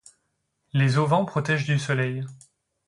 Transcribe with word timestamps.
Les 0.73 0.97
auvents 0.97 1.25
protègent 1.25 1.67
du 1.67 1.77
soleil. 1.77 2.25